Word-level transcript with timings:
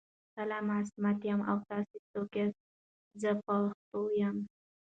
سلام 0.37 0.65
عصمت 0.79 1.17
یم 1.29 1.41
او 1.49 1.57
تاسو 1.69 1.95
څوک 2.11 2.29
ياست 2.39 2.63
ذه 3.21 3.31
پښتون 3.45 4.07
یم 4.21 4.37